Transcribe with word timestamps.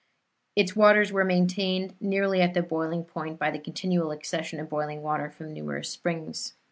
Its 0.55 0.75
waters 0.75 1.11
were 1.11 1.23
maintained 1.23 1.93
nearly 1.99 2.41
at 2.41 2.55
the 2.55 2.63
boiling 2.63 3.03
point 3.03 3.37
by 3.37 3.51
the 3.51 3.59
continual 3.59 4.09
accession 4.09 4.59
of 4.59 4.67
boiling 4.67 5.03
water 5.03 5.29
from 5.29 5.53
numerous 5.53 5.89
springs. 5.89 6.55